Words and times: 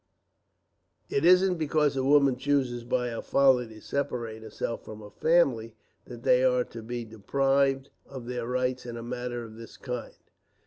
It 1.11 1.23
isn't 1.25 1.57
because 1.59 1.95
a 1.95 2.03
woman 2.03 2.35
chooses, 2.35 2.83
by 2.83 3.09
her 3.09 3.21
folly, 3.21 3.67
to 3.67 3.79
separate 3.81 4.41
herself 4.41 4.83
from 4.83 4.99
her 5.01 5.11
family, 5.11 5.75
that 6.05 6.23
they 6.23 6.43
are 6.43 6.63
to 6.63 6.81
be 6.81 7.05
deprived 7.05 7.91
of 8.07 8.25
their 8.25 8.47
rights 8.47 8.87
in 8.87 8.97
a 8.97 9.03
matter 9.03 9.43
of 9.43 9.57
this 9.57 9.77
kind. 9.77 10.17